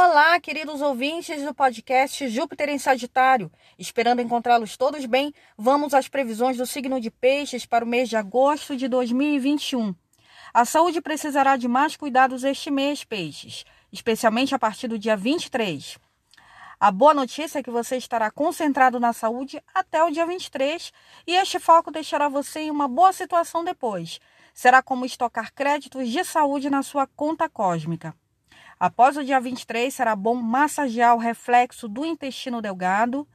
Olá, 0.00 0.38
queridos 0.38 0.80
ouvintes 0.80 1.42
do 1.42 1.52
podcast 1.52 2.28
Júpiter 2.28 2.68
em 2.68 2.78
Sagitário. 2.78 3.50
Esperando 3.76 4.22
encontrá-los 4.22 4.76
todos 4.76 5.04
bem, 5.06 5.34
vamos 5.56 5.92
às 5.92 6.06
previsões 6.06 6.56
do 6.56 6.64
signo 6.64 7.00
de 7.00 7.10
Peixes 7.10 7.66
para 7.66 7.84
o 7.84 7.88
mês 7.88 8.08
de 8.08 8.16
agosto 8.16 8.76
de 8.76 8.86
2021. 8.86 9.92
A 10.54 10.64
saúde 10.64 11.00
precisará 11.00 11.56
de 11.56 11.66
mais 11.66 11.96
cuidados 11.96 12.44
este 12.44 12.70
mês, 12.70 13.02
Peixes, 13.02 13.64
especialmente 13.92 14.54
a 14.54 14.58
partir 14.58 14.86
do 14.86 14.96
dia 14.96 15.16
23. 15.16 15.98
A 16.78 16.92
boa 16.92 17.12
notícia 17.12 17.58
é 17.58 17.62
que 17.64 17.70
você 17.70 17.96
estará 17.96 18.30
concentrado 18.30 19.00
na 19.00 19.12
saúde 19.12 19.60
até 19.74 20.00
o 20.04 20.12
dia 20.12 20.24
23 20.24 20.92
e 21.26 21.34
este 21.34 21.58
foco 21.58 21.90
deixará 21.90 22.28
você 22.28 22.60
em 22.60 22.70
uma 22.70 22.86
boa 22.86 23.12
situação 23.12 23.64
depois. 23.64 24.20
Será 24.54 24.80
como 24.80 25.04
estocar 25.04 25.52
créditos 25.52 26.08
de 26.08 26.22
saúde 26.22 26.70
na 26.70 26.84
sua 26.84 27.04
conta 27.04 27.48
cósmica. 27.48 28.14
Após 28.78 29.16
o 29.16 29.24
dia 29.24 29.40
23, 29.40 29.92
será 29.92 30.14
bom 30.14 30.34
massagear 30.36 31.14
o 31.14 31.18
reflexo 31.18 31.88
do 31.88 32.04
intestino 32.04 32.62
delgado. 32.62 33.26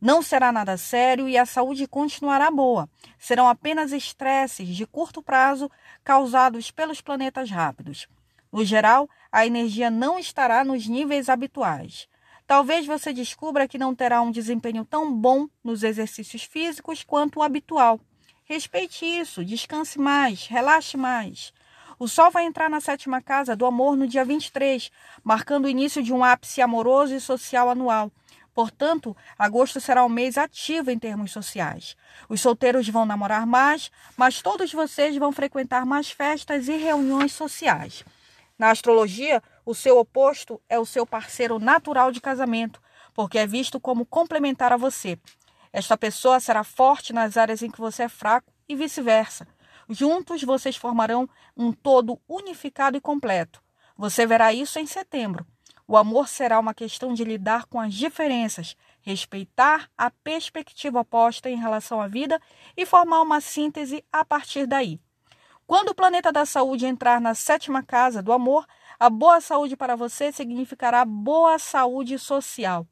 Não 0.00 0.20
será 0.20 0.52
nada 0.52 0.76
sério 0.76 1.28
e 1.28 1.38
a 1.38 1.46
saúde 1.46 1.86
continuará 1.86 2.50
boa. 2.50 2.88
Serão 3.18 3.48
apenas 3.48 3.92
estresses 3.92 4.68
de 4.68 4.86
curto 4.86 5.22
prazo 5.22 5.70
causados 6.04 6.70
pelos 6.70 7.00
planetas 7.00 7.50
rápidos. 7.50 8.06
No 8.52 8.64
geral, 8.64 9.08
a 9.32 9.46
energia 9.46 9.90
não 9.90 10.18
estará 10.18 10.64
nos 10.64 10.86
níveis 10.86 11.28
habituais. 11.28 12.06
Talvez 12.46 12.86
você 12.86 13.12
descubra 13.12 13.68
que 13.68 13.76
não 13.76 13.94
terá 13.94 14.22
um 14.22 14.30
desempenho 14.30 14.84
tão 14.84 15.12
bom 15.12 15.48
nos 15.62 15.82
exercícios 15.82 16.42
físicos 16.44 17.04
quanto 17.04 17.40
o 17.40 17.42
habitual. 17.42 18.00
Respeite 18.44 19.04
isso, 19.04 19.44
descanse 19.44 19.98
mais, 19.98 20.46
relaxe 20.46 20.96
mais. 20.96 21.52
O 21.98 22.06
Sol 22.06 22.30
vai 22.30 22.44
entrar 22.44 22.70
na 22.70 22.80
sétima 22.80 23.20
casa 23.20 23.56
do 23.56 23.66
amor 23.66 23.96
no 23.96 24.06
dia 24.06 24.24
23, 24.24 24.88
marcando 25.24 25.64
o 25.64 25.68
início 25.68 26.00
de 26.00 26.12
um 26.12 26.22
ápice 26.22 26.62
amoroso 26.62 27.12
e 27.12 27.20
social 27.20 27.68
anual. 27.68 28.12
Portanto, 28.54 29.16
agosto 29.36 29.80
será 29.80 30.04
um 30.04 30.08
mês 30.08 30.38
ativo 30.38 30.92
em 30.92 30.98
termos 30.98 31.32
sociais. 31.32 31.96
Os 32.28 32.40
solteiros 32.40 32.88
vão 32.88 33.04
namorar 33.04 33.44
mais, 33.46 33.90
mas 34.16 34.40
todos 34.40 34.72
vocês 34.72 35.16
vão 35.16 35.32
frequentar 35.32 35.84
mais 35.84 36.08
festas 36.08 36.68
e 36.68 36.76
reuniões 36.76 37.32
sociais. 37.32 38.04
Na 38.56 38.70
astrologia, 38.70 39.42
o 39.66 39.74
seu 39.74 39.98
oposto 39.98 40.60
é 40.68 40.78
o 40.78 40.86
seu 40.86 41.04
parceiro 41.04 41.58
natural 41.58 42.12
de 42.12 42.20
casamento, 42.20 42.80
porque 43.12 43.38
é 43.38 43.46
visto 43.46 43.80
como 43.80 44.06
complementar 44.06 44.72
a 44.72 44.76
você. 44.76 45.18
Esta 45.72 45.96
pessoa 45.96 46.38
será 46.38 46.62
forte 46.62 47.12
nas 47.12 47.36
áreas 47.36 47.60
em 47.60 47.70
que 47.70 47.80
você 47.80 48.04
é 48.04 48.08
fraco 48.08 48.52
e 48.68 48.76
vice-versa. 48.76 49.46
Juntos 49.88 50.42
vocês 50.42 50.76
formarão 50.76 51.28
um 51.56 51.72
todo 51.72 52.20
unificado 52.28 52.96
e 52.96 53.00
completo. 53.00 53.62
Você 53.96 54.26
verá 54.26 54.52
isso 54.52 54.78
em 54.78 54.86
setembro. 54.86 55.46
O 55.86 55.96
amor 55.96 56.28
será 56.28 56.58
uma 56.58 56.74
questão 56.74 57.14
de 57.14 57.24
lidar 57.24 57.64
com 57.64 57.80
as 57.80 57.94
diferenças, 57.94 58.76
respeitar 59.00 59.88
a 59.96 60.10
perspectiva 60.10 61.00
oposta 61.00 61.48
em 61.48 61.56
relação 61.56 62.00
à 62.00 62.06
vida 62.06 62.38
e 62.76 62.84
formar 62.84 63.22
uma 63.22 63.40
síntese 63.40 64.04
a 64.12 64.22
partir 64.22 64.66
daí. 64.66 65.00
Quando 65.66 65.88
o 65.88 65.94
planeta 65.94 66.30
da 66.30 66.44
saúde 66.44 66.84
entrar 66.84 67.20
na 67.20 67.34
sétima 67.34 67.82
casa 67.82 68.22
do 68.22 68.32
amor, 68.32 68.66
a 69.00 69.08
boa 69.08 69.40
saúde 69.40 69.76
para 69.76 69.96
você 69.96 70.30
significará 70.30 71.04
boa 71.04 71.58
saúde 71.58 72.18
social. 72.18 72.86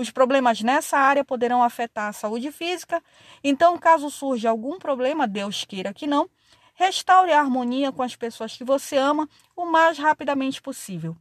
Os 0.00 0.08
problemas 0.08 0.62
nessa 0.62 0.96
área 0.96 1.22
poderão 1.22 1.62
afetar 1.62 2.08
a 2.08 2.12
saúde 2.14 2.50
física, 2.50 3.02
então, 3.44 3.76
caso 3.76 4.08
surja 4.08 4.48
algum 4.48 4.78
problema, 4.78 5.28
Deus 5.28 5.66
queira 5.66 5.92
que 5.92 6.06
não, 6.06 6.26
restaure 6.74 7.30
a 7.30 7.38
harmonia 7.38 7.92
com 7.92 8.02
as 8.02 8.16
pessoas 8.16 8.56
que 8.56 8.64
você 8.64 8.96
ama 8.96 9.28
o 9.54 9.66
mais 9.66 9.98
rapidamente 9.98 10.62
possível. 10.62 11.14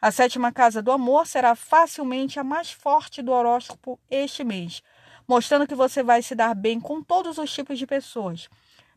A 0.00 0.12
sétima 0.12 0.52
casa 0.52 0.80
do 0.80 0.92
amor 0.92 1.26
será 1.26 1.56
facilmente 1.56 2.38
a 2.38 2.44
mais 2.44 2.70
forte 2.70 3.20
do 3.20 3.32
horóscopo 3.32 3.98
este 4.08 4.44
mês, 4.44 4.80
mostrando 5.26 5.66
que 5.66 5.74
você 5.74 6.00
vai 6.00 6.22
se 6.22 6.36
dar 6.36 6.54
bem 6.54 6.78
com 6.78 7.02
todos 7.02 7.36
os 7.36 7.52
tipos 7.52 7.80
de 7.80 7.84
pessoas: 7.84 8.48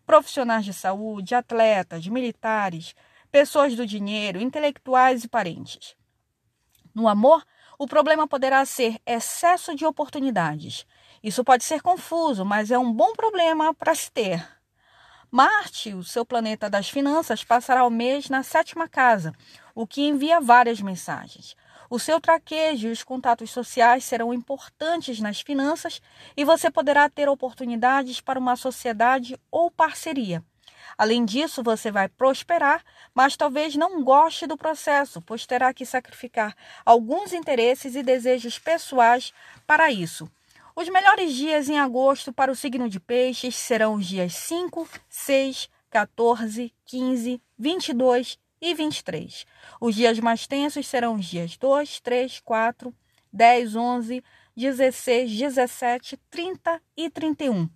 profissionais 0.06 0.64
de 0.64 0.76
saúde, 0.76 1.34
atletas, 1.34 2.06
militares, 2.06 2.94
pessoas 3.32 3.76
do 3.76 3.84
dinheiro, 3.84 4.40
intelectuais 4.40 5.24
e 5.24 5.28
parentes. 5.28 5.96
No 6.94 7.08
amor, 7.08 7.44
o 7.78 7.88
problema 7.88 8.28
poderá 8.28 8.66
ser 8.66 9.00
excesso 9.06 9.76
de 9.76 9.86
oportunidades. 9.86 10.86
Isso 11.24 11.44
pode 11.44 11.64
ser 11.64 11.82
confuso, 11.82 12.44
mas 12.44 12.72
é 12.72 12.78
um 12.78 12.92
bom 12.92 13.14
problema 13.14 13.74
para 13.74 13.96
se 13.96 14.12
ter. 14.12 14.46
Marte, 15.32 15.94
o 15.94 16.04
seu 16.04 16.24
planeta 16.24 16.70
das 16.70 16.90
finanças, 16.90 17.44
passará 17.44 17.86
o 17.86 17.90
mês 17.90 18.30
na 18.30 18.44
sétima 18.44 18.88
casa, 18.88 19.34
o 19.74 19.88
que 19.88 20.08
envia 20.08 20.40
várias 20.40 20.80
mensagens. 20.80 21.56
O 21.90 21.98
seu 21.98 22.20
traquejo 22.22 22.88
e 22.88 22.92
os 22.92 23.04
contatos 23.04 23.50
sociais 23.50 24.04
serão 24.04 24.34
importantes 24.34 25.20
nas 25.20 25.42
finanças 25.42 26.02
e 26.38 26.46
você 26.46 26.70
poderá 26.70 27.10
ter 27.10 27.28
oportunidades 27.30 28.22
para 28.22 28.40
uma 28.40 28.56
sociedade 28.56 29.40
ou 29.52 29.72
parceria. 29.72 30.44
Além 30.98 31.26
disso, 31.26 31.64
você 31.64 31.92
vai 31.92 32.08
prosperar, 32.08 32.84
mas 33.14 33.36
talvez 33.36 33.76
não 33.76 34.04
goste 34.04 34.48
do 34.48 34.58
processo, 34.58 35.22
pois 35.22 35.46
terá 35.46 35.74
que 35.74 35.86
sacrificar 35.86 36.56
alguns 36.86 37.34
interesses 37.34 37.96
e 37.96 38.04
desejos 38.04 38.60
pessoais 38.60 39.34
para 39.66 39.92
isso. 39.92 40.30
Os 40.76 40.90
melhores 40.90 41.34
dias 41.34 41.70
em 41.70 41.78
agosto 41.78 42.34
para 42.34 42.52
o 42.52 42.56
signo 42.56 42.90
de 42.90 43.00
Peixes 43.00 43.56
serão 43.56 43.96
os 43.96 44.08
dias 44.08 44.34
5, 44.34 44.90
6, 45.08 45.70
14, 45.90 46.74
15, 46.86 47.42
22 47.60 48.40
e 48.60 48.74
23. 48.74 49.46
Os 49.80 49.94
dias 49.94 50.20
mais 50.20 50.48
tensos 50.48 50.88
serão 50.88 51.16
os 51.16 51.26
dias 51.26 51.58
2, 51.58 52.00
3, 52.00 52.40
4, 52.40 52.96
10, 53.32 53.76
11, 53.76 54.24
16, 54.56 55.32
17, 55.38 56.18
30 56.32 56.82
e 56.98 57.10
31. 57.10 57.70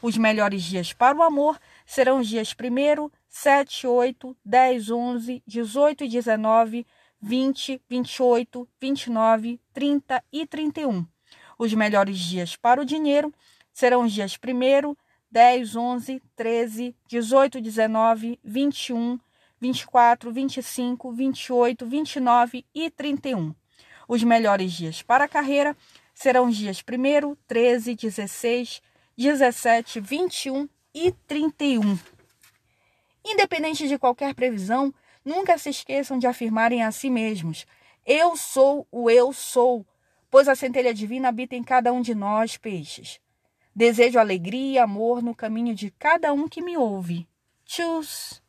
Os 0.00 0.16
melhores 0.16 0.62
dias 0.62 0.92
para 0.92 1.16
o 1.16 1.22
amor 1.22 1.58
serão 1.88 2.18
os 2.18 2.28
dias 2.28 2.52
1, 2.54 3.10
7, 3.30 3.86
8, 3.86 4.36
10, 4.44 4.90
11, 4.90 5.42
18 5.46 6.04
e 6.04 6.08
19, 6.08 6.86
20, 7.18 7.82
28, 7.88 8.68
29, 8.78 9.60
30 9.72 10.24
e 10.30 10.46
31. 10.46 11.06
Os 11.58 11.72
melhores 11.72 12.18
dias 12.18 12.54
para 12.54 12.82
o 12.82 12.84
dinheiro 12.84 13.32
serão 13.72 14.02
os 14.02 14.12
dias 14.12 14.36
1, 14.36 14.94
10, 15.30 15.76
11, 15.76 16.22
13, 16.36 16.96
18, 17.08 17.58
19, 17.58 18.38
21, 18.44 19.18
24, 19.58 20.30
25, 20.30 21.10
28, 21.10 21.86
29 21.86 22.66
e 22.74 22.90
31. 22.90 23.54
Os 24.06 24.22
melhores 24.22 24.72
dias 24.74 25.00
para 25.00 25.24
a 25.24 25.28
carreira 25.28 25.74
serão 26.12 26.48
os 26.48 26.56
dias 26.56 26.82
1, 26.82 27.34
13, 27.46 27.94
16, 27.94 28.82
17, 29.16 30.00
21 30.00 30.68
e 31.00 31.12
31. 31.28 31.96
Independente 33.24 33.86
de 33.86 33.96
qualquer 33.96 34.34
previsão, 34.34 34.92
nunca 35.24 35.56
se 35.56 35.70
esqueçam 35.70 36.18
de 36.18 36.26
afirmarem 36.26 36.82
a 36.82 36.90
si 36.90 37.08
mesmos: 37.08 37.66
Eu 38.04 38.36
sou 38.36 38.86
o 38.90 39.08
eu 39.08 39.32
sou, 39.32 39.86
pois 40.28 40.48
a 40.48 40.56
centelha 40.56 40.92
divina 40.92 41.28
habita 41.28 41.54
em 41.54 41.62
cada 41.62 41.92
um 41.92 42.00
de 42.00 42.14
nós, 42.14 42.56
peixes. 42.56 43.20
Desejo 43.74 44.18
alegria 44.18 44.72
e 44.72 44.78
amor 44.78 45.22
no 45.22 45.36
caminho 45.36 45.72
de 45.72 45.90
cada 45.92 46.32
um 46.32 46.48
que 46.48 46.60
me 46.60 46.76
ouve. 46.76 47.28
Tchus! 47.64 48.42